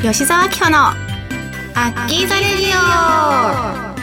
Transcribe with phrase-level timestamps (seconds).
[0.00, 3.98] 吉澤明穂のアッキーザレディオ。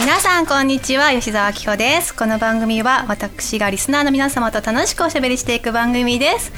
[0.00, 2.12] 皆さんこんにちは吉澤明穂です。
[2.12, 6.52] この番組は私がリスナーの皆様と楽しくおしゃべりしていく番組です。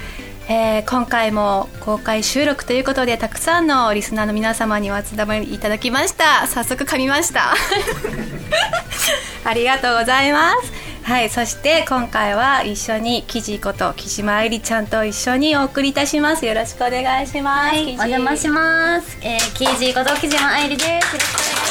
[0.48, 6.46] えー、今回も公開収録ということでたくさんのリスナーの皆様にお集まりいただきました。
[6.46, 7.52] 早速噛みました。
[9.44, 10.83] ありがとうございます。
[11.04, 16.46] はいそして今回は一緒にキジこと木島愛理ちゃんと一緒にお送りいたします。
[16.46, 21.68] よろしくお願いします、はい、お邪魔します、えー、キジこと木島愛理ですよろしくお願いし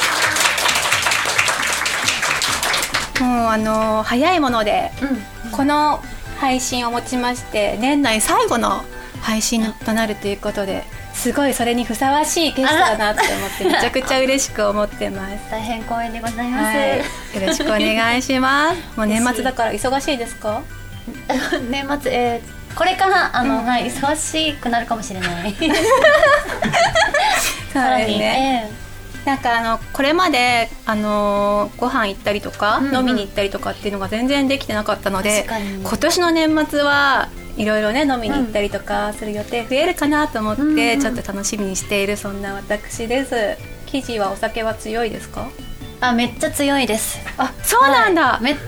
[3.15, 3.23] ます。
[3.23, 4.91] もうあのー、早いもので、
[5.45, 5.99] うん、この
[6.37, 8.83] 配信をもちまして年内最後の
[9.23, 15.51] 配信となるということですごいそれにふさわしいゲストだなって思ってめちゃくちゃ嬉しく思ってます。
[15.51, 17.03] 大変光栄でございます、はい、よ
[17.47, 18.97] ろしくお願いします。
[18.97, 20.61] もう年末だから忙しいですか？
[21.69, 25.53] 年末えー、これからあの、うん、はい忙しくなるかもしれない。
[25.55, 25.73] そうで
[27.71, 29.27] すね、えー。
[29.27, 35.47] なんかあのこれまであのご飯行ったりとか、うんうん、飲みに行ったりとかっていうのが全然できてなかったので
[35.81, 43.57] 今年の年末はいろいろね飲みに行ったりとかする予定増えるかなと思って、ちょっと楽しみにしているそんな私です。
[43.87, 45.47] 生地はお酒は強いですか？
[46.01, 47.19] あめっちゃ強いです。
[47.37, 48.61] あそうなんだ、はい、めっちゃ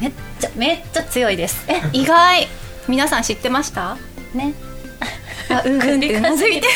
[0.00, 1.64] めっちゃめっちゃ強いです。
[1.68, 2.48] え意外。
[2.88, 3.96] 皆さん知ってました？
[4.34, 4.52] ね。
[5.48, 5.80] あうん。
[5.80, 6.66] うんってうなずいて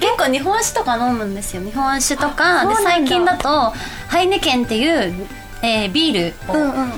[0.00, 1.62] 結構日本酒とか飲むんですよ。
[1.62, 2.66] 日本酒とか。
[2.66, 3.72] で最近だと
[4.08, 5.14] ハイネケンっていう、
[5.62, 6.92] えー、ビールを、うんうん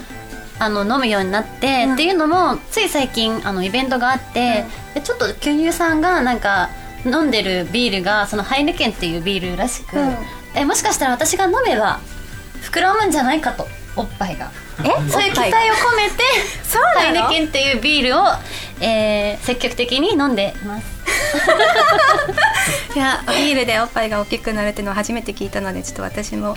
[0.62, 6.70] あの飲むようになって、うん、っていうのもつい最近あのイベントがあって、うん、でちょっと巨乳さんがなんか
[7.04, 10.16] 飲んでるビールがそのハイネケンっていうビールらしく、うん、
[10.54, 11.98] えもしかしたら私が飲めば
[12.62, 14.52] 膨らむんじゃないかとおっぱいが。
[14.84, 14.84] え？
[15.10, 16.22] そういう期待を込めて
[16.94, 18.22] ハイネケンっていうビールを、
[18.80, 20.86] えー、積極的に飲んでいます。
[22.94, 26.56] いやビールでおっぱいが大きくなるっていうのを初めて聞いたのでちょっと私も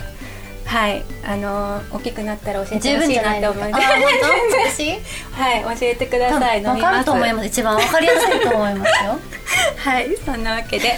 [0.66, 3.86] はいあのー、大ききくなったら教えてほしいなって思います。
[5.32, 6.58] はい教えてください。
[6.62, 7.06] 飲みます。
[7.06, 7.46] と思います。
[7.46, 9.18] 一番わかりやすいと思いますよ。
[9.78, 10.96] はいそんなわけで。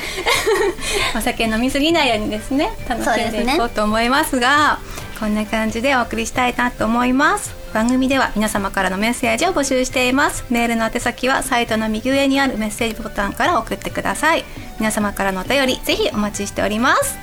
[1.16, 4.78] お酒飲みすぎないようにですね楽しんでいこうと思いますが
[5.20, 7.54] こんな感じでお送りしたいなと思います。
[7.74, 10.44] 番組では皆様からのメッセージを募集しています。
[10.48, 14.44] メールの宛先はサイトの右上にあるメッセージボタンから送ってください。
[14.78, 17.18] 皆様からのお便りぜひお待ちしております。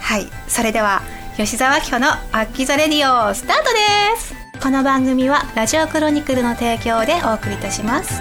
[0.00, 1.02] はいそれでは
[1.38, 4.34] 吉澤明穂の「アッキザレディオ」スタートです。
[4.60, 8.20] この番組はラジオクロニクルの提供でお送りいたします。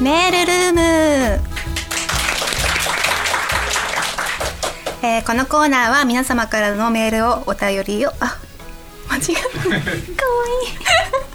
[0.00, 1.40] メールルーム。
[5.02, 8.38] えー、このコーナーは皆様からのメールをお便りをあ
[9.10, 9.42] 間違えた。
[9.68, 11.32] かわいい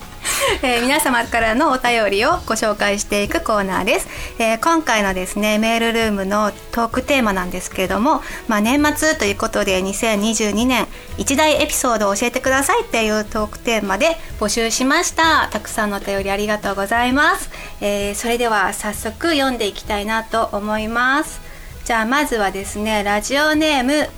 [0.61, 4.07] えー、皆様からのお便りをご紹介していくコーナーです、
[4.39, 10.87] えー、今回のですねメールルームのトークテーマなんですけれども、まあ、年末ということで2022年
[11.17, 15.49] 一大エピソードを教えてくださいっていうトークテーマで募集しました。
[15.51, 17.49] たくさんのお便りありがとうございます、
[17.81, 21.41] えー、それでは早速読んでいきたいなと思います。
[21.85, 24.09] じゃあまずはですねラジオネーム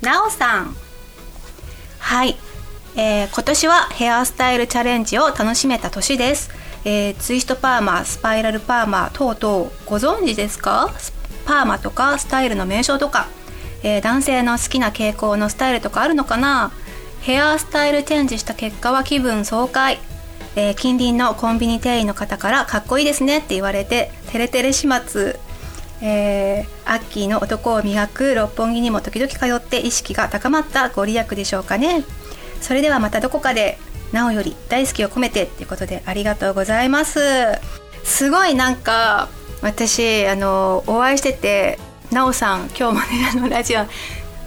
[0.00, 0.76] なおさん。
[1.98, 2.47] はい。
[2.96, 6.50] えー、今年はヘアスタイルチャレンジを楽しめた年です、
[6.84, 10.90] えー、ツイストパーマスパイラルパーマ等々ご存知ですか？
[11.46, 13.28] パーマとかスタイルの名称とか、
[13.82, 16.72] えー、男性の好きな傾向のスタイルとかあるのかな？
[17.20, 19.98] ヘアスタイルチェンジした結果は気分爽快、
[20.56, 23.38] え近隣のコンビニ店員の方からかっこいいですね。
[23.38, 25.38] って言われてテレテレ始末。
[26.00, 32.04] えー、アッキーの男を磨く六本木にも時々通って意識が高まったご利益でしょうかね。
[32.60, 33.78] それではまたどこかで
[34.12, 37.20] なおより大好きを込めてっていうことでありがとうございます。
[38.04, 39.28] すごいなんか
[39.60, 41.78] 私あのお会いしてて
[42.10, 43.80] なおさん今日もねあのラジオ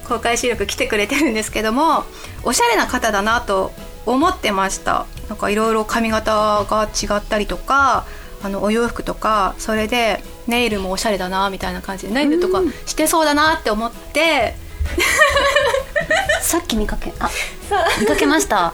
[0.08, 2.04] 公開収録来てくれてるんですけども
[2.42, 3.72] おしゃれな方だなと
[4.04, 5.06] 思ってました。
[5.28, 8.04] なんかいろいろ髪型が違ったりとか
[8.42, 14.54] あのお洋服とかそれでネイルもおしゃれだなみたいな感じでネイルとかしてそうだなって思って
[16.40, 17.30] さっき見かけあ
[18.00, 18.72] 見かけました。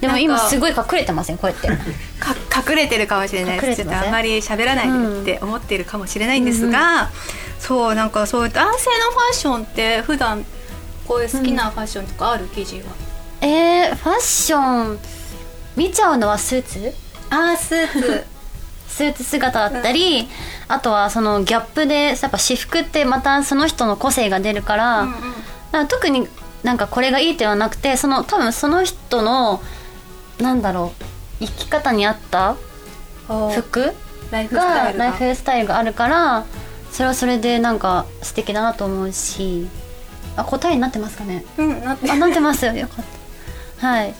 [0.00, 1.68] でも今すごい隠れてませんこうやって。
[1.68, 3.82] 隠れてるかもしれないです。
[3.82, 7.08] ちょっとあんまり喋らないでって思ってるかもしれないんですが、うん、
[7.58, 10.44] そうなんかそういう男性のファッションって普段
[11.06, 12.46] こういう好きなファッションとかある？
[12.48, 12.84] 記事は、
[13.40, 14.98] えー、ファッション
[15.76, 16.92] 見ちゃうのはスーツ？
[17.30, 18.24] ああスーツ。
[18.88, 20.26] スーツ姿だったり、
[20.68, 25.35] あとはそのギャップでやっぱ私服ってまたその人の個性が出るから,、うんうんだから
[25.88, 26.28] 特に
[26.62, 29.60] なんかこれがいいってはなくてその多分その人の
[30.40, 30.92] なんだろ
[31.40, 32.56] う生き方に合った
[33.28, 33.92] お服
[34.30, 34.92] ライフスタが。
[34.92, 36.44] ライフスタイルがあるから
[36.90, 39.68] それはそれでなんか素敵だなと思うし
[40.36, 41.44] あ答えになってますかね？
[41.58, 42.72] うんなってあなってますよ。
[42.74, 43.04] よかっ
[43.80, 43.86] た。
[43.86, 44.14] はい。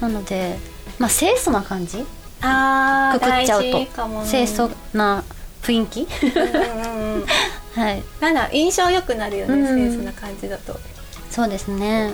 [0.00, 0.58] なので
[0.98, 2.04] まあ清楚な感じ？
[2.42, 3.86] あくくっちゃうと。
[4.30, 5.22] 清楚な
[5.62, 6.08] 雰囲気？
[7.74, 8.02] はい。
[8.20, 9.90] なんだ印象良くなるよね、うん。
[9.90, 10.78] 清楚な感じだと。
[11.30, 12.12] そうですね。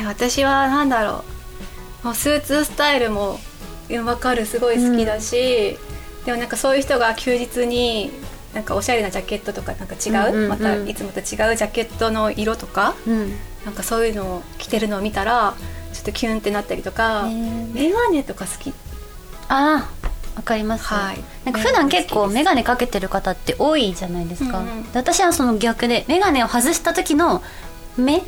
[0.00, 1.24] え私はなんだろ
[2.02, 2.06] う。
[2.06, 3.38] もうスーツスタイルも
[3.88, 5.78] 分かるすごい好きだし、
[6.24, 8.10] でもなんかそういう人が休日に
[8.54, 10.48] なんかおしゃれなジャケットとかなんか違う,、うんうんうん。
[10.50, 12.94] またいつもと違うジャケットの色とか？
[13.06, 13.32] うん。
[13.64, 15.54] なんかそういうのを着てるのを見たら
[15.92, 17.74] ちょっとキュンってなったりとか、へー。
[17.74, 18.72] メガネとか好き？
[19.48, 19.99] ああ
[20.40, 21.18] わかります、はい。
[21.44, 24.82] なんか普段結構眼鏡かけてる方って多いじゃないですか、うんうん。
[24.84, 27.42] で私はその逆で眼鏡を外した時の
[27.98, 28.22] 目？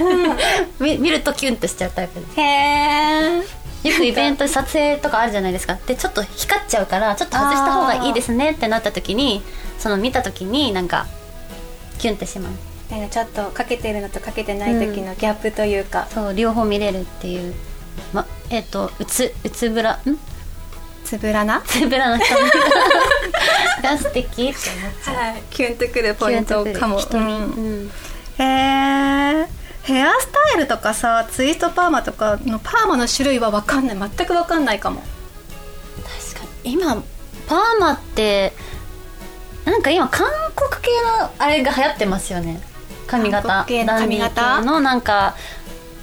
[0.80, 2.40] 見見るとキュンとしちゃうタイプです。
[2.40, 3.36] へえ
[3.86, 5.78] よくイベントで撮影とかあるじゃないですか。
[5.86, 9.42] でちょっと光っちゃうからちょっと外した方がいいですねってなった時に
[9.78, 11.06] その見た時になんか
[11.98, 17.54] キュンってしますなんかちょっとかけてるのとかけてない時のギャップというか、そう両方見れるっていう。
[18.12, 20.18] まえっ、とうつうつぶらん？
[21.06, 22.34] つぶらな、つぶらな人
[23.80, 24.54] が 素敵って思っ
[25.04, 25.14] ちゃう。
[25.16, 26.98] はい、キュンとくるポイントかも。
[26.98, 27.92] 瞳、うんうん。
[28.38, 29.46] へえ
[29.82, 34.10] ヘアスタイルとかさツイストパーマとかのパーマの種類は分かんない。
[34.16, 35.00] 全く分かんないかも。
[36.32, 36.72] 確かに。
[36.72, 36.96] 今
[37.46, 38.52] パーマって
[39.64, 40.26] なんか今韓
[40.56, 42.60] 国系のあれが流行ってますよね。
[43.06, 43.46] 髪型。
[43.46, 44.60] 韓国系の髪型？
[44.62, 45.36] のなんか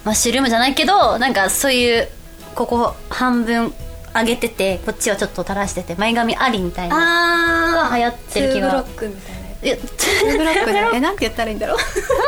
[0.04, 2.08] マッシュルームじゃないけどなんかそういう
[2.54, 3.74] ここ半分
[4.14, 8.68] 上げててこっちはちょっと垂らしてて前髪ありみたいなあが流行ってる気が。
[8.70, 9.40] ブロックみたいな。
[9.40, 11.78] やえつツーブロックだえなんて言ったらいいんだろう。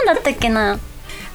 [0.06, 0.78] なんだったっけな。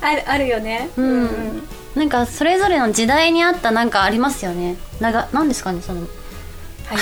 [0.01, 0.89] あるあるよね。
[0.98, 1.63] うん。
[1.95, 4.75] なんかそれぞれの時代に合ったなんかありますよね。
[5.00, 6.07] なんかなんですかねその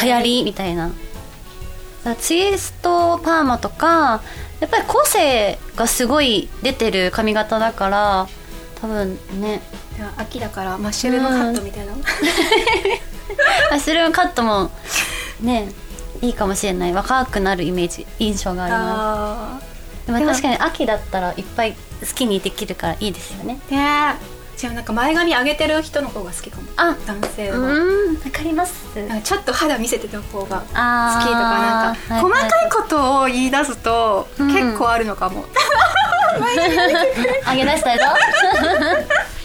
[0.04, 0.44] 流行り？
[0.44, 0.92] みたいな。
[2.20, 4.22] ツイストパーマとか
[4.60, 8.28] やっぱり個性がすごい出てる髪型だから
[8.82, 9.62] 多分ね。
[9.98, 12.00] いや秋だからマッシュルームカットみたいな、マ
[13.76, 14.72] ッシュルームカットも
[15.42, 15.70] ね
[16.22, 16.94] いいかもしれない。
[16.94, 19.62] 若くなるイメージ印象がありまあ
[20.06, 23.60] すでも確かに秋だったらいっぱい好きにできるからいいですよね。
[23.70, 24.40] ーねえ。
[24.58, 26.64] じゃあなんか前髪上げてる人の方が好きかも。
[26.76, 28.74] あ男性うは、んわかります。
[29.08, 32.22] なんかちょっと肌見せてた方が好きとかなんか、はいはい。
[32.22, 34.48] 細かいことを言い出すと、うん。
[34.48, 35.46] 結構あるのかも、
[37.46, 38.02] あげ出したよ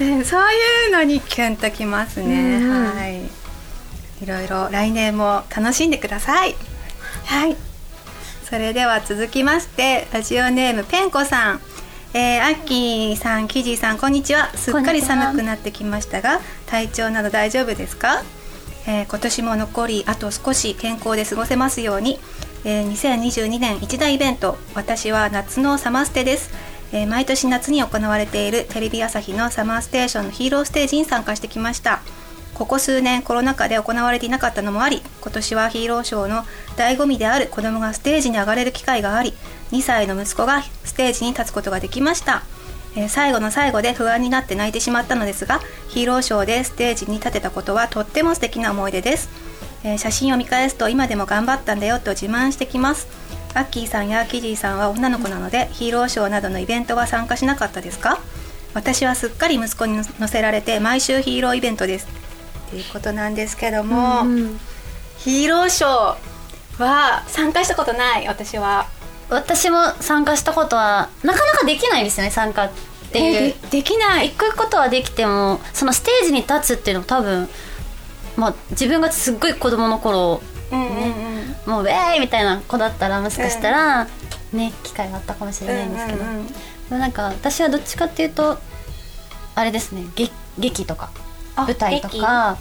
[0.00, 2.70] ねそういうのにキュンときますね、うん。
[2.70, 3.22] うんはい。
[4.22, 6.54] いろいろ来年も楽しんでください。
[7.26, 7.56] はい。
[8.44, 11.60] それでは続きましてラジオネームペンコさん。
[12.16, 14.56] えー、アッキーさん、キジさん、こんにちは。
[14.56, 18.22] すっかり寒くなってきましたが、体調など大丈夫ですか、
[18.86, 22.20] えー今年も残りあと少し健康で過ごせますように、
[22.64, 24.56] えー2022年一大イベント。
[24.74, 26.50] 私は夏のサマーステです、
[26.94, 32.02] えー毎年夏に行われているテレビ朝日のサマーステーションのヒーローステージに参加してきました。
[32.54, 36.44] ここ数年コロナ禍で行われていなかったのもあり今年はヒーローショーの
[36.76, 39.34] 醍醐味である子供がステージに上がれる機会があり
[39.72, 42.44] 2歳の息子がステージに立つことができました。
[42.96, 49.28] え最後の最後で不安になって泣いてしまったのですがヒーローショーでステージに立てたことはとっても素敵な思い出です、
[49.82, 53.23] えー写真を見返すと今でも頑張ったんだよと自慢してきます。
[53.54, 58.18] アッキーさんやキジーさんは女の子なのでヒーローショーなどのイベントは参加しなかったですか？
[58.74, 62.08] 私はすっかり息子に乗せられて毎週ヒーローイベントです。
[62.66, 64.58] っていうことなんですけども、うん
[65.18, 68.26] ヒーローショーは参加したことない？
[68.26, 68.86] 私は。
[69.30, 72.70] 私も参加したことはなかなかできないですよね参加っ
[73.10, 74.30] ていう、えーでできない。
[74.30, 77.48] 行くことはできてもそのステージに立つっていうのも多分
[78.36, 80.42] まあ自分がすっごい子供の頃
[81.66, 84.06] もうウェーイみたいな子だったらもしかしたら、
[84.52, 86.24] ね機会があったかもしれないんですけど、で
[86.90, 88.58] もなんか私はどっちかっていうと
[89.54, 91.10] あれですね劇劇とか
[91.56, 92.58] あ舞台とか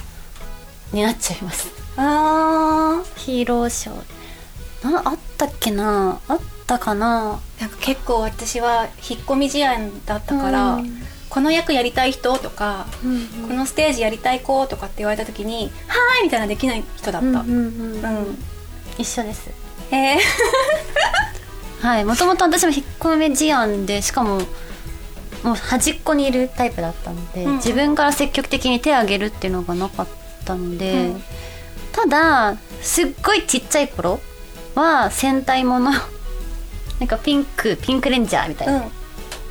[0.92, 1.72] になっちゃいます。
[1.98, 4.92] あヒーローショー。
[4.92, 6.20] なあったっけな？
[6.28, 7.40] あったかな？
[7.60, 11.03] ーなんか結構私は引っ込み思案だったから、うん
[11.34, 18.44] この役やりたい人とか、うんこのステージやりたい子とかって言われた時に「はーい!」みたいなできない人だった、うんうんうんうん。
[19.00, 19.50] 一緒です。
[19.90, 20.18] えー。
[21.82, 24.42] はいもともと私も引っ込み思案でしかも
[25.44, 27.56] もう端っこにいるタイプだったので、うんうん。
[27.58, 30.08] 自分から積極的に手を挙げるっていうのがなかっ
[30.46, 31.24] たので、うん。
[31.92, 34.20] ただすっごいちっちゃい頃
[34.76, 35.92] は戦隊もの
[37.00, 38.84] なんかピンクピンクレンジャーみたいな、うん。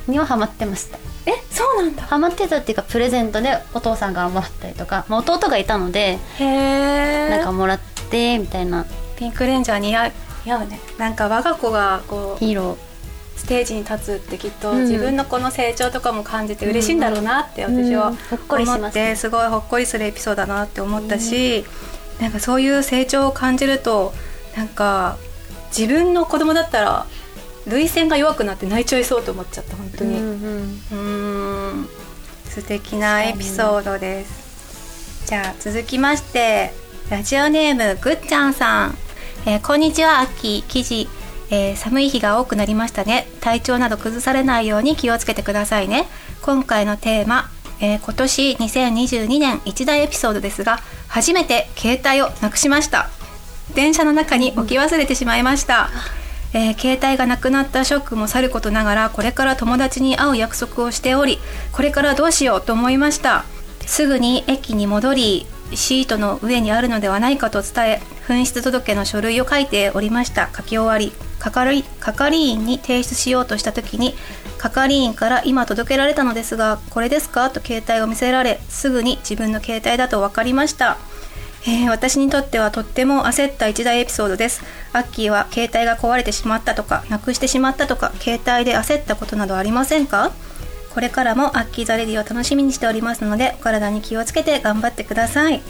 [0.07, 2.03] にはハマってましたえそうなんだ。
[2.03, 8.85] ハマってたっていうかプレゼントでお父さんからもらったりとか、まあ、弟がいたのでへえなんかもらってみたいな。
[9.15, 10.11] ピンクレンジャー似合う
[10.45, 10.79] 似合うね。
[10.97, 12.77] なんか我が子がこうヒーロー。
[13.35, 14.81] ステージに立つってきっと、うん。
[14.87, 18.13] 自分の子の成長とかも感じて嬉しいんだろうなってうん私は
[18.47, 21.65] 思ってすごいほっこりするエピソードだなって思ったし、
[22.21, 24.13] なんかそういう成長を感じると
[24.55, 25.17] なんか
[25.77, 27.05] 自分の子供だったら
[27.65, 30.19] 涙腺が弱くなって泣いちゃいそうと思っちゃった本当に。
[30.19, 31.89] うん
[32.49, 35.25] 素敵なエピソードです。
[35.25, 36.73] じゃあ続きまして
[37.09, 38.97] ラジオネームぐっちゃんさん、
[39.45, 40.69] えーこんにちはアッキー。
[40.69, 41.07] 記事、
[41.49, 43.27] えー寒い日が多くなりましたね。
[43.41, 46.07] 体調など崩されないように気をつけてくださいね。
[46.41, 53.09] 今回のテーマ、えー今年2022年一大エピソードですが初めて携帯をなくしました。
[53.73, 55.89] 電車の中に置き忘れてしまいました、
[56.53, 61.39] えー携帯がなくなったショックもさることながらこれから友達に会う約束をしており
[61.71, 63.45] これからどうしようと思いました。
[63.85, 70.49] すぐに駅に戻りシートの上にあるのではないかと伝え紛失届の書類を書いておりました。
[70.55, 71.11] 書き終わり。
[71.39, 74.15] 係係員に提出しようとした時に
[74.57, 77.49] 係員から今届けられたのですがこれですか？
[77.49, 80.97] と携帯を見せられすぐに自分の携帯だと分かりました。
[81.65, 84.61] えー私にとってはとっても焦った一大エピソードです。
[84.91, 90.31] アッキーは携帯が壊れてしまったとかなくしてしまったとか携帯で焦ったことなどありませんか？
[90.93, 95.61] これからもアッキーザレディを楽しみにしておりますのでお体に気をつけて頑張ってください。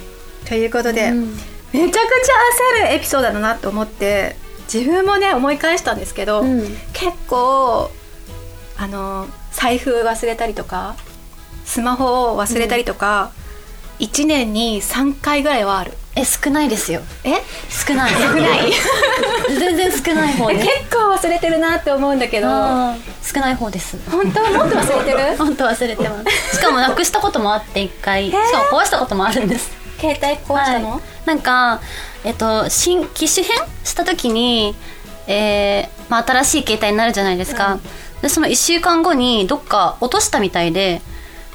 [0.47, 1.35] ということで、うん。
[1.71, 1.99] めちゃくちゃ
[2.81, 4.35] 焦るエピソードだなと思って
[4.73, 6.61] 自分もね思い返したんですけど、うん。
[6.93, 7.91] 結構
[8.77, 10.95] あの財布忘れたりとか
[11.65, 13.31] スマホを忘れたりとか、
[13.99, 15.93] 1年に3回ぐらいはある。
[16.15, 17.01] え少ないですよ。
[17.23, 17.41] え？
[17.69, 18.11] 少ない。
[18.11, 18.71] 少ない。
[19.57, 20.67] 全然少ない方です。
[20.67, 22.47] 結構忘れてるなって思うんだけど。
[22.47, 23.97] 少ない方です。
[24.11, 24.43] 本当？
[24.43, 25.37] はもっと忘れてる？
[25.37, 26.57] 本当忘れてます。
[26.57, 28.29] しかもなくしたこともあって一回。
[28.29, 28.37] しか
[28.71, 29.71] も壊したこともあるんです。
[29.99, 31.01] 携帯壊したの、はい。
[31.25, 31.79] なんか
[32.23, 34.75] えっと新機種変した時に
[35.25, 37.79] えーまあ、新しい携帯になるじゃないですか、
[38.21, 41.01] でその1週間後にどっか落としたみたいで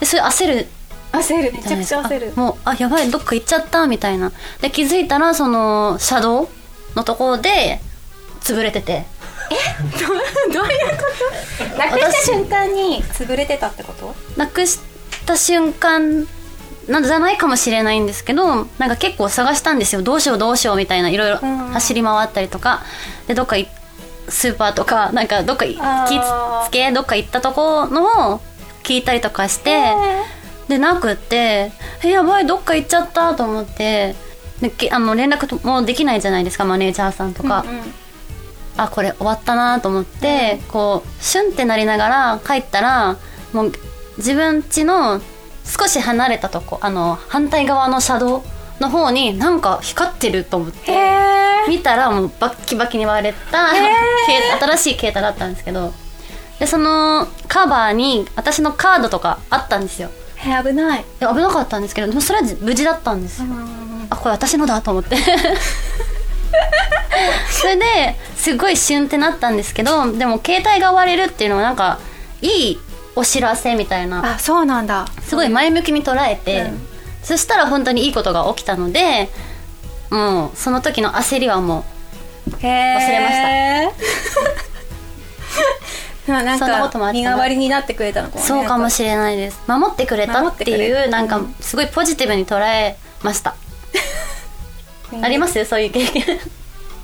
[0.00, 0.68] でそれ焦る
[1.12, 1.52] 焦る。
[1.52, 2.32] めちゃくちゃ焦る。
[2.36, 4.32] あもうあやばいどっか行っちゃったみたいな。
[4.60, 6.48] で気づいたらその車道
[6.94, 7.80] のところで
[8.40, 9.04] 潰れてて。
[10.52, 11.04] どういうこ
[11.74, 11.78] と？
[11.78, 14.14] なくした瞬間に潰れてたってこと？
[14.36, 14.78] なくし
[15.26, 16.26] た瞬間
[16.86, 20.02] なんじゃないかもしれないんですけどなんか結構探したんですよ。
[20.02, 21.56] どうしようどうしようみたいないろいろうん。
[21.68, 22.82] 走り回ったりとか。
[23.26, 23.68] でどっかい
[24.28, 28.40] スーパーとかなんかどっかい気つけどっか行ったとこのを
[28.82, 29.94] 聞いたりとかして
[30.68, 31.72] でなくって
[32.04, 34.14] えやばいどっか行っちゃったと思って
[34.60, 37.82] でけあの連絡もできないじゃないですかマネージャーさんとか、うんうん。
[38.76, 43.16] あこれ終わったなと思って、こうシュンってなりながら帰ったら
[43.52, 43.72] もう
[44.18, 45.20] 自分家の
[45.64, 48.42] 少し離れたとこあの反対側の車道
[48.80, 50.92] の方になんか光ってると思って
[51.68, 55.92] 見たらもうバッキバキに割れた、新しい携帯だったんですけど。
[56.58, 60.10] でそのカバーに私のカードとかあったんですよ。
[60.10, 61.04] えー危ない。
[61.20, 63.48] で危なかったんですけどでもそれは無事だったんですよ。
[64.10, 65.16] あこれ私のだと思って。
[67.50, 71.98] それですごいシュンってなったんですけどでも携帯が割れるっていうのはなんか
[72.40, 72.80] いい
[73.16, 74.34] お知らせみたいな。
[74.34, 75.06] あそうなんだ。
[75.26, 76.88] すごい前向きに捉えて、うん。
[77.28, 79.28] そしたら本当にいいことが起きたので
[80.10, 81.84] もうその時の焦りはも
[82.60, 84.67] へえ忘れました
[86.32, 89.60] なんそんなこか身代わりになってくれたのかもねうそうかもしれないです。
[89.66, 93.54] 守ってくれたっていうなんかすごいポジティブに捉えました、
[95.12, 95.64] う んあります？
[95.64, 96.22] そういう経験。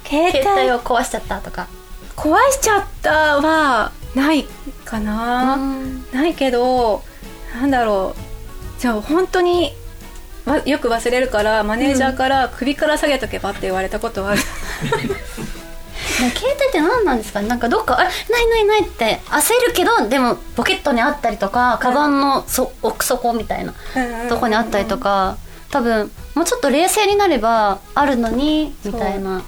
[0.06, 1.66] 携携帯帯を壊しちゃったとか。
[2.16, 4.46] 壊しちゃったはない
[4.84, 5.56] かな、
[6.12, 7.02] ないけど
[7.60, 8.14] なんだろ
[8.78, 8.80] う。
[8.80, 9.74] じゃあ本当に
[10.44, 14.44] わよく忘れるからマネージャーから首から下げとけばって言われたことはある、も
[15.53, 15.53] う
[16.14, 17.42] 携帯って何なんですか？
[17.42, 23.74] ねなんかどっかあれないないないって焦るけどでもポケットにあったりとかカバンのそ奥底みたいな
[24.28, 25.36] とこにあったりとか
[25.70, 29.42] 多分もうちょっと冷静になればあるのにみたいな。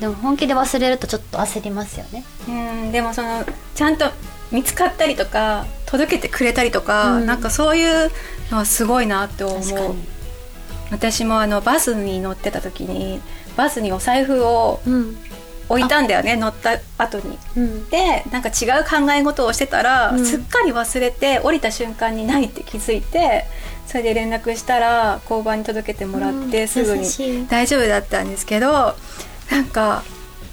[0.00, 2.24] でも本気で忘れるとちょっと焦りますよね。
[2.48, 4.06] うんでもそのちゃんと
[4.50, 7.26] 見つかったりとか届けてくれたりとか、うん。
[7.26, 8.10] なんかそういう
[8.50, 9.60] のはすごいなって思う。
[10.90, 13.20] 私もあのバスに乗ってた時に
[13.56, 15.16] バスにお財布をうん
[15.68, 17.38] 置いたんだよね乗った後に。
[17.56, 17.88] うん。
[17.88, 20.24] でなんか違う考え事をしてたら、うん。
[20.24, 23.44] すっかり忘れて降りた瞬間にないって気づいて
[23.86, 26.68] それで連絡したら交番に届けてもらって、うん。
[26.68, 27.46] すぐに。
[27.48, 28.94] 大丈夫だったんですけど
[29.50, 30.02] なんか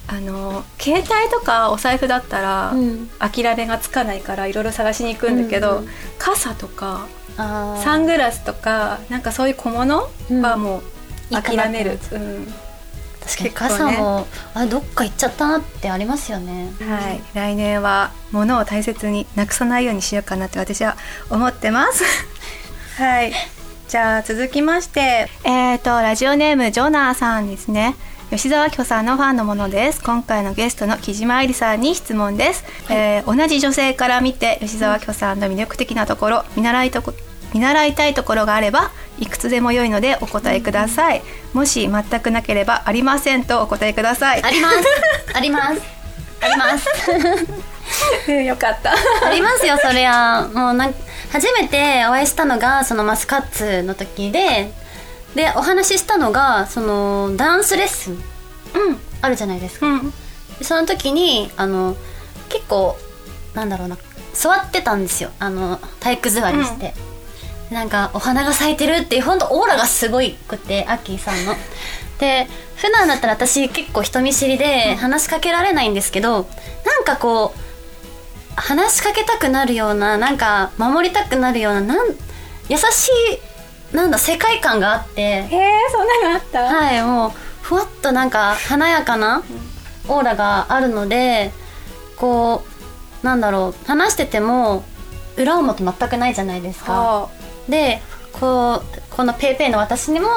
[0.07, 3.09] あの携帯とかお財布だったら、うん。
[3.19, 10.83] 諦めがつかないからいろいろ探しに行くんだけど、うんうん傘とかサングラスとかなんかそういう小物はも
[11.31, 12.47] う諦める、うん
[13.23, 20.97] 確かに傘も、あどっか行っちゃったなってありますよねはい、来年は物を大切になくさないようにしようかなって私は
[21.29, 22.03] 思ってます。
[22.97, 23.33] はい。
[23.87, 27.95] じゃあ続きまして、えっ、とラジオネームジョナーさんですね。
[28.31, 30.01] 吉沢巨さんのファンのものです。
[30.01, 32.63] 今回のゲストの木島愛理さんに質問です。
[32.89, 37.13] えー同じ女性から見て吉沢巨さんの魅力的なところ、見習いとこ
[37.53, 41.21] 見習いたいところがあればいくつでも良いのでお答えください。
[41.53, 44.43] もし全くなければありませんとお答えください。
[44.43, 44.75] あります
[45.33, 45.81] あります
[46.41, 48.93] ありますよかった。
[48.93, 50.95] ありますよそりゃもうなん
[51.31, 54.73] 初めてお会いしたのがそのマスカッツの時で
[55.35, 58.21] でお話ししたのがそのダンスレッスンうん。
[59.21, 60.13] あるじゃないですか、うん。
[60.57, 61.95] でその時にあの
[62.49, 62.97] 結構
[63.53, 63.97] なんだろうな
[64.33, 66.93] 座ってたんですよあの体育座りして、
[67.71, 71.55] なんかお花が咲いてるっていう本当オーラがすごいくてアッキーさんの。
[72.19, 76.47] で普段だったら私結構人見知りで話しかけられないんですけど
[76.85, 77.59] なんかこう
[78.55, 82.07] 話しかけたくなるようななんか守りたくなるようななん
[82.69, 83.09] 優し
[83.93, 85.49] いなんだ世界観があってへえ、
[85.91, 86.61] そんなのあった？
[86.63, 89.43] はいもうふわっとなんか華やかな
[90.07, 91.51] オーラがあるので
[92.17, 92.63] こ
[93.23, 94.83] うなんだろう話してても
[95.37, 96.93] 裏表全くないじゃないですか。
[96.93, 97.29] は
[97.71, 98.01] で
[98.33, 100.27] こうこの PayPay の私にも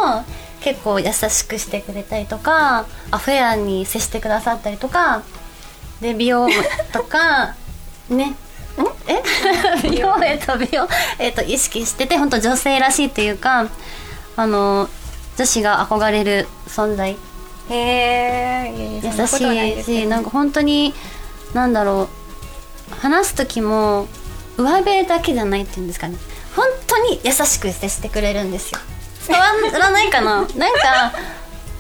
[0.63, 5.23] 結構優しくしてくれたりとかあフェアに接してくださったりとか
[6.01, 6.49] で美容
[6.93, 7.55] とか
[8.09, 8.35] ね。
[9.07, 9.23] え？
[9.89, 10.89] 美容えっと美容
[11.19, 13.67] えっと意識してて本当女性らしいというか
[14.37, 14.89] あの
[15.37, 17.13] 女子が憧れる存在。
[17.13, 20.93] あへえ、優しいしなんか本当に
[21.55, 22.09] なんだろ
[22.91, 24.07] う話す時も
[24.57, 26.17] 上辺だけじゃないっていうんですかね。
[26.17, 26.34] 本
[26.95, 28.79] 当に優しく接してくれるんですよ。
[29.27, 29.47] 伝わ
[29.79, 30.37] らないかな？
[30.37, 31.13] なんか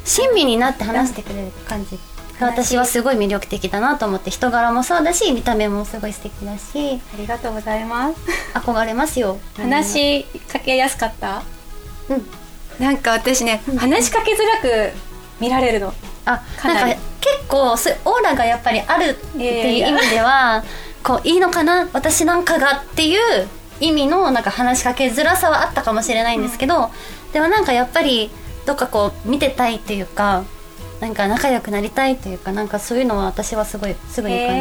[0.05, 1.99] 親身になって話してくれる感じ。
[2.41, 7.01] が私はすごい魅力的だなと思って人柄もそうだし見た目もすごい素敵だし。
[7.15, 8.21] ありがとうございます。
[8.55, 9.39] 憧れますよ。
[9.57, 11.43] 話しかけやすかった？
[12.09, 12.27] うん。
[12.85, 14.93] なんか私ね、話しかけづらく
[15.41, 15.95] 見られるの。
[16.25, 16.91] あかなり。
[16.91, 20.65] なんか結構オーラがやっぱりあるっていう意味では
[21.03, 21.89] こういいのかな？
[21.93, 23.21] 私なんかがっていう
[23.81, 26.91] 意味のなんか話しかけづらさはあったかもしれないんですけど、
[27.33, 28.31] でもなんかやっぱり
[28.67, 30.45] どっかこう見てたいっていうか
[31.01, 34.59] なんか仲良くなりたいっていうかなんかそういうのは私はすごいすぐに感じて、へ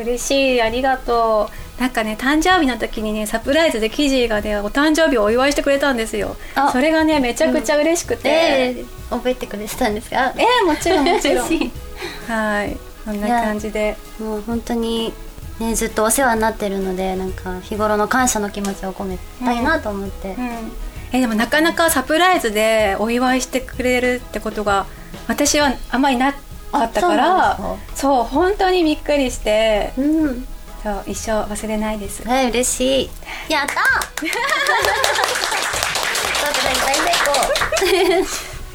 [0.00, 1.80] え、嬉しい、ありがとう。
[1.80, 6.70] なんかね、誕生日の時にね、サプライズでキジがね、お誕生日をお祝いしてくれたんですよあ。
[6.70, 8.74] それがね、めちゃくちゃ嬉しくて。
[8.74, 10.32] で覚えてくれてたんですか？
[10.36, 11.48] えーもちろんもちろん。
[12.28, 13.96] はい、そんな感じで。
[14.20, 15.12] もう本当に
[15.60, 20.72] ねずっとお世話になってるのでなんか日頃の感謝の気持ちを込めたいなと思って、うん、
[21.12, 24.86] えでもなかなかサプライズでお祝いしてくれるってことが
[25.28, 26.38] 私はあんまりなか
[26.84, 27.58] ったかあら
[27.94, 30.46] そう本当にびっくりしてうん。
[30.82, 32.26] そう一生忘れないです。
[32.26, 33.52] はい嬉しい。
[33.52, 33.82] やった！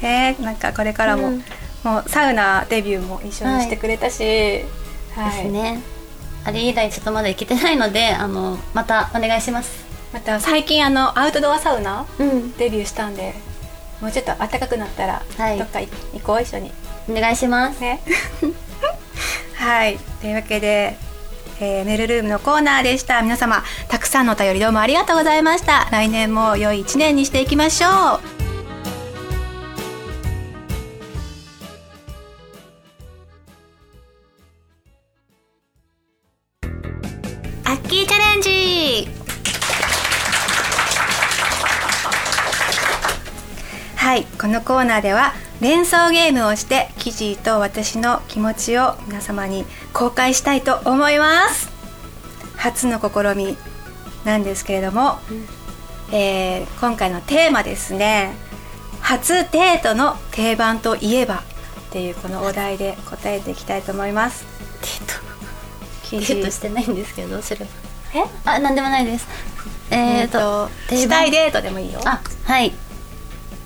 [0.00, 1.44] えー、なんかこれからも、うん。
[1.84, 4.22] もうサウナデビューも一緒にしてくれたし、
[5.14, 5.32] はい。
[5.32, 5.82] ですね
[6.44, 9.86] あれ以来ちょっとまだ行けてないのであのまたお願いします。
[10.12, 12.52] また最近あのアウトドアサウナうん。
[12.56, 13.34] デビューしたんで
[14.00, 15.58] もうちょっと暖かくなったら、はい。
[15.58, 15.88] どっか行
[16.22, 16.72] こう一緒に。
[17.10, 17.80] お願いします。
[17.80, 18.00] ね。
[19.56, 19.98] はい。
[20.20, 20.96] というわけで、
[21.60, 23.20] えーメールルームのコーナーでした。
[23.22, 25.88] 皆様たくさんのお便りどうもありがとうございました。
[25.90, 28.37] 来年も良い一年にしていきましょう
[44.78, 51.68] コーナーでは連想ゲームをして記事と私の気持ちを皆様に公開したいと思います。
[52.56, 53.56] 初の試み
[54.24, 55.18] なんですけれども、
[56.12, 58.36] えー今回のテーマですね。
[59.00, 61.42] 初デートの定番といえばっ
[61.90, 64.46] ていうこのお題で答えていきたいと思います。
[66.04, 67.66] 記デートしてないんですけどどうすれば
[68.14, 68.24] え？
[68.44, 69.26] あなんでもないです。
[69.90, 71.02] えーと定番。
[71.02, 71.98] したいデートでもいいよ。
[72.04, 72.72] あはい。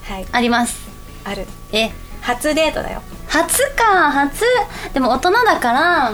[0.04, 0.26] はい。
[0.32, 0.81] あります
[1.24, 1.46] ある。
[1.72, 1.90] え？
[2.20, 3.02] 初デートだよ。
[3.28, 4.10] 初か。
[4.12, 4.44] 初。
[4.92, 6.12] でも大人だから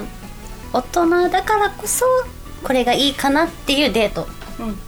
[0.73, 2.05] 大人だからこそ
[2.63, 4.27] これがいいかなっていうデート。
[4.59, 4.79] うん。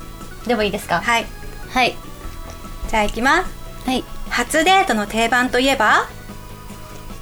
[0.47, 1.01] でもいいですか？
[1.01, 1.27] はい。
[1.71, 1.97] はい。
[2.89, 3.89] じゃあ行きます。
[3.89, 4.05] はい。
[4.29, 6.09] 初デートの定番といえば？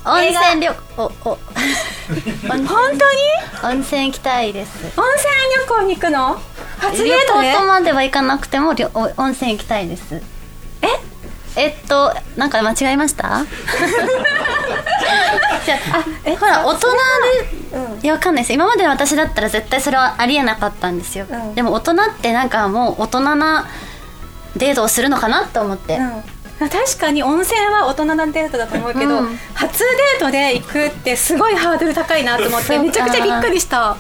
[0.05, 1.11] 温泉旅おお。
[2.49, 2.99] 本当に？
[3.65, 4.71] 温泉行きたいです。
[4.99, 5.33] 温泉
[5.67, 6.41] 旅行に行くの？
[6.79, 7.53] 初デ旅ートで？
[7.53, 10.23] 行とまでは行かなくてもりょお温泉行きたいです。
[10.83, 10.87] え？
[11.59, 13.45] えっとなんか間違えました？
[15.65, 16.89] じゃあえほら大人
[17.73, 18.01] うん。
[18.01, 18.53] でいやわかんないです。
[18.53, 21.55] 今までの私だったら絶対それはありえなかったんですよ、うん。
[21.55, 23.67] でも大人ってなんかもう大人な
[24.57, 26.69] デートをするのかなと思って、うん。
[26.71, 29.39] 確かに温泉は大人なデートだと思うけど、うん。
[29.55, 33.97] 初デートで行くってすごいハードル高いなと思ってめちゃくちゃびっくりした。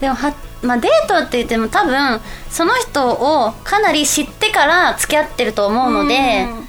[0.00, 6.68] でもは、まあ、デートって言っても多分その人をかなり知ってから付き合ってると思うので、うん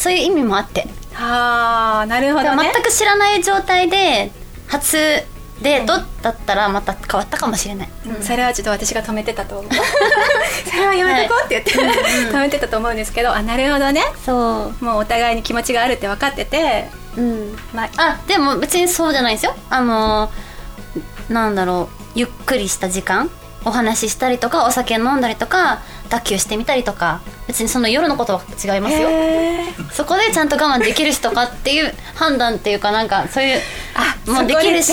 [0.00, 0.86] そういう意味もあって。
[1.12, 2.56] はあなるほでどね。
[2.56, 4.32] も全く知らない状態で
[4.66, 4.96] 初
[5.60, 8.22] デートだったらまた変わったかもしれない、うん。
[8.22, 9.70] それはちょっと私が止めてたと思う。
[10.70, 14.02] それはやめとこうって言って、止めてたと思うんですけどあなるほどね。
[14.24, 16.88] そもうお互いに気持ちがあるって分かってて。
[17.16, 17.58] ううん。
[17.74, 19.54] まああでも別にそうじゃないですよ。
[19.68, 20.30] あの
[21.28, 22.02] なんだろう。
[22.14, 23.30] ゆっくりした時間。
[23.66, 29.08] お話ししたりとかお酒飲んだりとか卓球してみたりとか別にその夜のことは違いますよ。
[29.92, 33.60] そこでちゃんと我慢できる人かっていう 判断っていうかなんかそういう
[33.94, 34.92] あもうできるし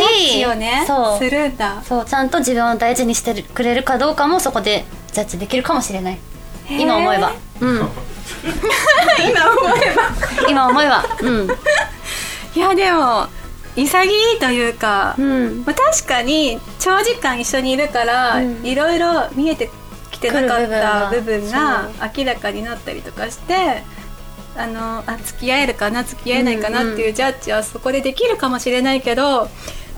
[0.86, 1.18] そう。
[1.18, 1.82] するんだ。
[1.88, 6.20] そうちゃんと自分を大事にしてくれるかどうかもそこでジャッジできるかもしれない。
[6.70, 6.80] ー。
[6.80, 7.34] 今思えば。
[7.60, 7.76] うん。
[9.30, 10.50] 今思えば。
[10.50, 11.06] 今思えば。
[11.22, 11.48] うん。
[12.56, 13.28] いやでも
[13.76, 15.64] 潔いというか、うん。
[15.66, 18.66] まあ、確かに長時間一緒にいるから、うん。
[18.66, 19.70] いろいろ見えて
[20.18, 23.84] きてなかった部分分がが明らかになったりとかして
[24.56, 29.50] あのあ付き合えるかな付き合えないかなっていうジャッジはそこでできるかもしれないけど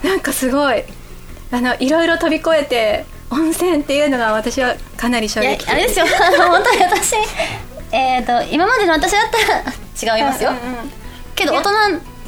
[0.03, 0.83] なんかすごい
[1.51, 6.05] あのいろいろ飛び越えて温泉っていうのが私はかなり衝撃あれですよ。
[6.37, 7.15] 本当に私
[7.91, 10.91] えっ、と今までの私だったら違いますよ、うんうんうん。
[11.35, 11.71] けど大人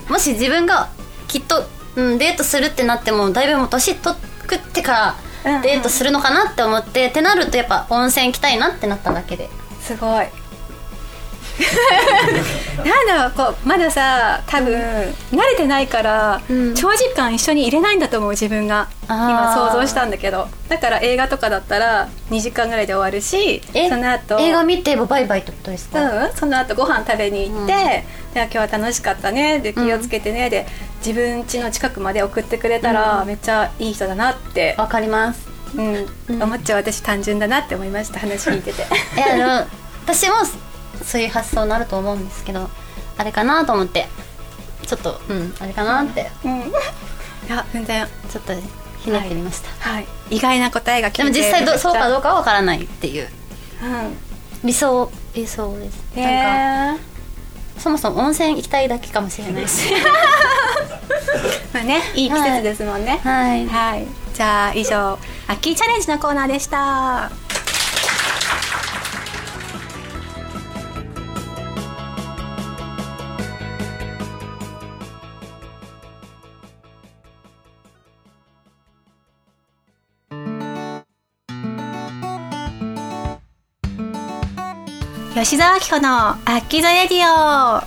[0.10, 0.90] もし自分が
[1.28, 9.50] きっと、うん、デートするってなってもだいぶもう年取ってからデートするのかなって思って、ってなるとやっぱ温泉行きたいなってなっただけで。
[9.80, 10.28] すごい
[12.86, 14.74] なんだろうこうまださ多分
[15.32, 16.74] 慣れてないから、うん。
[16.76, 18.88] 長時間一緒にいれないんだと思う自分が。
[19.08, 20.48] 今想像したんだけど。
[20.70, 28.34] だから映画とかだったら2時間ぐらいで終わるしえその後映画見てバイバイってことですか、うん、その後ご飯食べに行って、うん。
[28.34, 30.66] では今日は楽しかったねで気をつけてね、で
[31.06, 33.28] 自分家の近くまで送ってくれたら、うん。
[33.28, 35.50] めっちゃいい人だなって、わかります。
[35.76, 36.08] うん。
[36.30, 36.44] うん。
[36.44, 36.78] 思っちゃう。
[36.80, 38.84] 私単純だなって思いました話聞いてて。
[39.18, 39.68] いやでも
[40.06, 40.36] 私も
[41.04, 42.70] そういう発想になると思うんですけど
[43.18, 44.08] あれかなと思って。
[44.88, 46.30] ちょっとうんあれかなって。
[46.44, 46.60] うん。
[46.68, 48.54] いや全然ちょっと
[49.00, 50.08] ひねってみました、はい。
[50.30, 53.28] 意外な答えがでも実際どそうかどううかはわからないっていう。
[53.84, 54.18] うん。
[54.64, 56.00] 理想理想です。
[56.16, 59.92] へなんかえそもそも温泉行きたいだけかもしれないし
[61.74, 63.20] まあねいい季節ですもんね。
[63.24, 63.66] はい。
[63.68, 67.32] はい、じゃあ以上アッキーチャレンジのコーナーでした
[85.44, 87.86] 吉澤明子のアッキーザレディオ、えー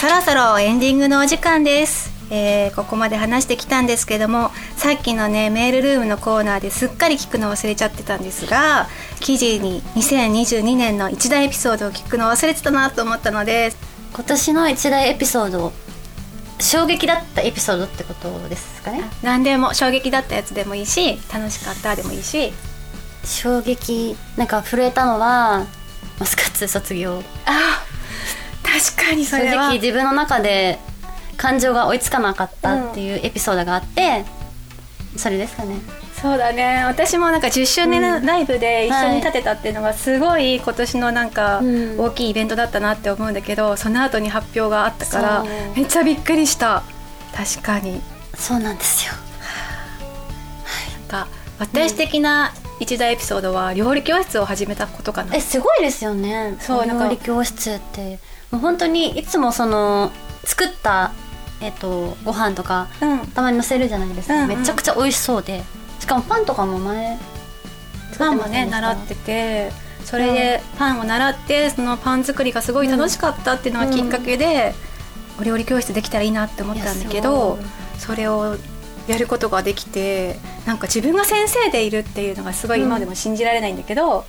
[0.00, 8.86] そろそろエンディングのお時間です、えーここまで話してきたんですけどもさっきのねメールルームのコーナーですっかり聞くの忘れちゃってたんですが
[9.20, 13.72] 記事に2022年の一大エピソードを聞くの忘れてたなと思ったので
[14.14, 15.72] 今年の一大エピソード
[16.60, 19.02] 衝撃だったエピソードってことですかね？
[19.22, 22.52] 何でも衝撃だったやつでもいいし楽しかったでもいいし
[23.24, 25.66] 衝撃なんか震えたのは
[26.18, 27.22] マスカッツ卒業。
[27.46, 27.84] あ
[28.62, 29.66] 確かにそ正れは。
[29.66, 30.78] 直自分の中で
[31.36, 34.24] 感情が追いつかなかったっていうエピソードがあって、
[35.16, 35.76] それですかね。
[36.20, 36.84] そうだね。
[36.84, 42.00] 私もなんか10周年ライブで一緒に立てたっていうのがすごい今年のなんかうん。
[42.00, 46.82] 大きいイベントだったなって思うんだけどその後に発表があったからめっちゃびっくりした。
[47.34, 48.00] 確かに。
[48.36, 49.12] そうなんですよ。
[51.10, 52.52] なんか私的な
[52.82, 55.36] 一大エピソードは料理教室を始めたことかな。
[55.36, 56.56] えすごいですよね。
[56.60, 58.18] そう料理教室って
[58.50, 60.10] もう本当にいつもその
[60.44, 61.12] 作った
[61.60, 63.26] えっとご飯とかうん。
[63.28, 64.58] たまに載せるじゃないですか、うんうん。
[64.58, 65.62] めちゃくちゃ美味しそうで。
[66.00, 67.16] しかもパンとかも前
[68.12, 69.72] 作ってませんでしたママね習ってて
[70.04, 74.74] それでパンを習ってそのパン作りがすごい楽しかったっていうのがきっかけで、
[75.40, 77.56] お料理教室できたらいいなって思ったんだけど
[77.98, 78.56] それを
[79.08, 80.36] やることができて
[80.66, 84.24] なんか自分が先生でいるっていうのがすごい今でも信じられないんだけど、うん、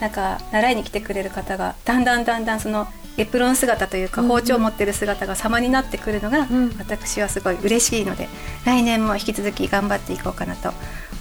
[0.00, 2.86] なんか習いに来てくれる方がだんだんだんだんその
[3.16, 6.46] エプロン姿というか包丁を持ってる姿が様になってくるのが、
[6.78, 8.28] 私はすごい嬉しいので
[8.64, 10.72] 来年も引き続き頑張っていこうかなと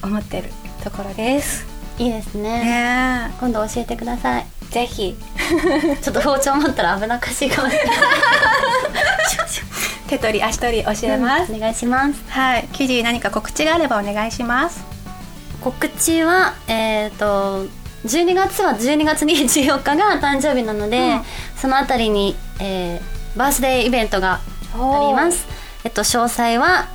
[0.03, 0.49] 思ってる
[0.83, 1.65] ところです。
[1.97, 2.63] いいですね。
[2.63, 4.45] ね今度教えてください。
[4.69, 5.17] ぜひ。
[6.03, 7.97] ちょっと包丁持ったら危なっかしいかもしれない。
[10.07, 12.23] 手取り足取り教えます、うん、お願いします。
[12.29, 12.67] はい。
[12.73, 14.83] 記事何か告知があればお願いします。
[15.61, 17.65] 告知はえっ、ー、と
[18.05, 21.21] 12月は12月24日が誕生日なので、うん、
[21.57, 24.39] そのあたりに、えー、バースデーイベントが
[24.73, 25.45] あります。
[25.83, 26.87] えっと詳細は、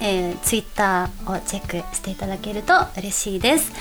[0.00, 3.72] えー、ツイッターをチェックしていただけると嬉しいです。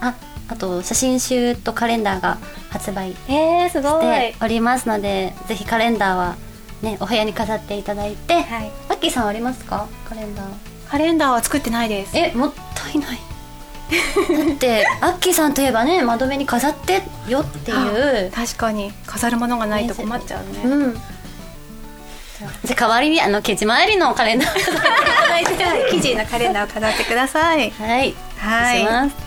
[0.00, 0.14] あ
[0.48, 2.38] あと写真集とカレンダーが
[2.70, 6.36] 発売しておりますので、ぜひカレンダーは
[6.82, 9.88] ねお部屋に飾っていただいて、はい、アッキーさんありますか？
[10.08, 10.46] カレンダー。
[10.88, 12.16] カレンダーは作ってないです。
[12.16, 13.18] えもったいない。
[13.18, 18.32] だって アッキーさんといえばね窓辺に飾ってよっていう。
[18.32, 18.92] 確かに。
[19.06, 25.90] 飾るものがないと困っちゃうね、うん、じゃあ代わりにあのケチ回りのカレンダーを飾っていただいて。
[25.96, 27.70] 生地のカレンダーを飾ってください。
[27.70, 28.14] はい。
[28.38, 29.25] はい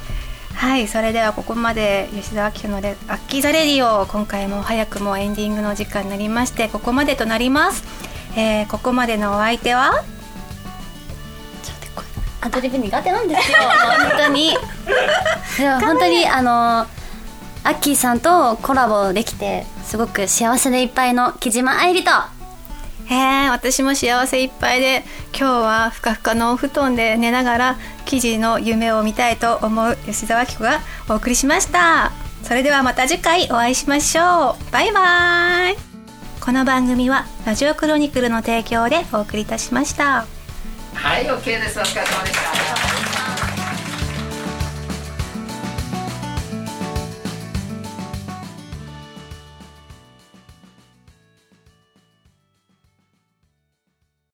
[0.59, 7.85] はいそれではここまで吉田明のレアッキーザレディオ今回も早くもエンディングの時間になりましてここまでとなります、
[8.37, 10.03] えー、ここまでのお相手は？
[11.63, 12.03] ちょっ
[12.41, 13.57] とアドリブ苦手なんですよ。
[14.09, 14.57] 本当に。
[15.79, 16.87] 本当にあのア
[17.63, 22.11] ッキーさんとコラボできてすごく幸せでいっぱいの木島愛理と
[23.09, 25.03] へえ私も幸せいっぱいで
[25.37, 32.11] 今日はふかふかのお布団で寝ながら記事の夢を見たいと思う吉澤明子がお送りしました。
[32.43, 34.71] それではまた次回お会いしましょう。
[34.71, 35.75] バイバイ。
[36.39, 40.25] この番組はラジオクロニクルの提供でお送りいたしました。
[40.93, 41.79] はい OK です。
[41.79, 42.98] お疲れ様でした